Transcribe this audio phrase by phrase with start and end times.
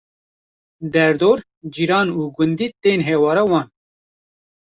[0.93, 1.37] Der dor,
[1.73, 3.67] cîran û gundî tên hewara wan